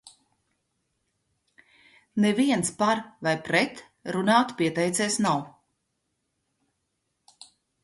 "Neviens 2.25 2.71
"par" 2.79 3.03
vai 3.29 3.35
"pret" 3.49 3.85
runāt 4.17 4.57
pieteicies 4.63 5.21
nav." 5.29 5.47